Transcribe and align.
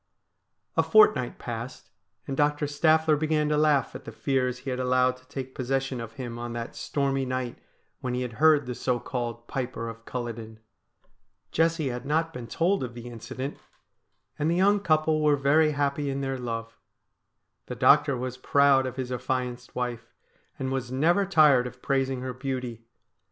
A 0.75 0.81
fortnight 0.81 1.37
passed, 1.37 1.91
and 2.25 2.35
Doctor 2.35 2.65
Staffler 2.65 3.15
began 3.15 3.49
to 3.49 3.55
laugh 3.57 3.93
at 3.93 4.03
the 4.03 4.11
fears 4.11 4.57
he 4.57 4.71
had 4.71 4.79
allowed 4.79 5.15
to 5.17 5.27
take 5.27 5.53
possession 5.53 6.01
of 6.01 6.13
him 6.13 6.39
on 6.39 6.53
that 6.53 6.75
stormy 6.75 7.23
night 7.23 7.59
when 7.99 8.15
he 8.15 8.23
had 8.23 8.33
heard 8.41 8.65
the 8.65 8.73
so 8.73 8.99
called 8.99 9.47
Piper 9.47 9.87
of 9.87 10.03
Culloden. 10.05 10.59
Jessie 11.51 11.89
had 11.89 12.03
not 12.03 12.33
been 12.33 12.47
told 12.47 12.83
of 12.83 12.95
the 12.95 13.09
incident, 13.09 13.59
and 14.39 14.49
the 14.49 14.55
young 14.55 14.79
couple 14.79 15.21
were 15.21 15.35
very 15.37 15.73
happy 15.73 16.09
in 16.09 16.21
their 16.21 16.39
love. 16.39 16.79
The 17.67 17.75
doctor 17.75 18.17
was 18.17 18.37
proud 18.37 18.87
of 18.87 18.95
his 18.95 19.11
affianced 19.11 19.75
wife, 19.75 20.07
and 20.57 20.71
was 20.71 20.91
never 20.91 21.27
tired 21.27 21.67
of 21.67 21.79
praising 21.83 22.21
her 22.21 22.33
beauty. 22.33 22.87